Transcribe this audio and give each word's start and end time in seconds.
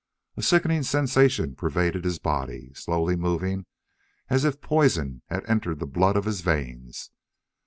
A 0.35 0.41
sickening 0.41 0.81
sensation 0.81 1.53
pervaded 1.53 2.05
his 2.05 2.17
body, 2.17 2.71
slowly 2.73 3.15
moving, 3.15 3.67
as 4.31 4.45
if 4.45 4.59
poison 4.59 5.21
had 5.29 5.47
entered 5.47 5.77
the 5.77 5.85
blood 5.85 6.17
of 6.17 6.25
his 6.25 6.41
veins. 6.41 7.11